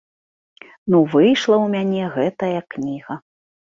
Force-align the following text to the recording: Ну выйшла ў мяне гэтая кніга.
Ну 0.89 1.03
выйшла 1.13 1.55
ў 1.65 1.77
мяне 1.77 2.03
гэтая 2.19 2.59
кніга. 2.77 3.25